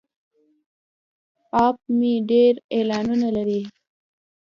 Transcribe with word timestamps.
اپ 1.65 1.77
مې 1.97 2.13
ډیر 2.29 2.53
اعلانونه 2.75 3.27
لري. 3.37 3.61